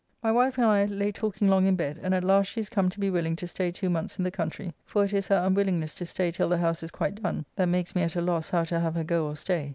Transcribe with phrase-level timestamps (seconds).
[0.23, 2.89] My wife and I lay talking long in bed, and at last she is come
[2.89, 5.93] to be willing to stay two months in the country, for it is her unwillingness
[5.93, 8.63] to stay till the house is quite done that makes me at a loss how
[8.63, 9.69] to have her go or stay.